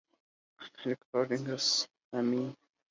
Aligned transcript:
Recording 0.83 1.47
as 1.51 1.87
Amen! 2.11 2.55